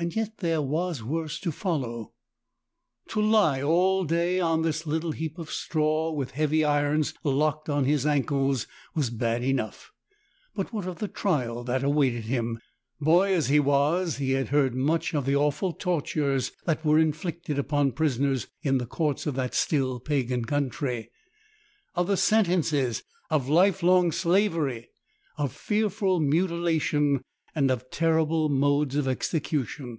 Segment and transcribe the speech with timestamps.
[0.00, 2.12] Yet there was worse to follow.
[3.08, 7.84] To lie all day on his little heap of straw with heavy irons locked on
[7.84, 9.90] his ankles was bad enough;
[10.54, 12.60] but what of the trial that was awaiting him?
[13.00, 17.58] Boy as he was, he had heard much of the awful tortures that were inflicted
[17.58, 21.10] upon prisoners in the courts of that still pagan country,
[21.96, 24.90] of the sentences of life long slavery,
[25.36, 27.20] of fearful mutilation,
[27.54, 29.98] and of terrible modes of execution.